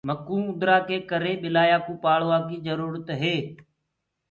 مڪوُ 0.07 0.35
اُوندرآ 0.43 0.77
ڪي 0.87 0.97
ڪري 1.09 1.33
ٻلآيآ 1.41 1.77
ڪوُ 1.85 1.93
پآݪوآ 2.03 2.37
ڪي 2.47 2.57
جرُورت 2.65 3.07
هي۔ 3.21 3.35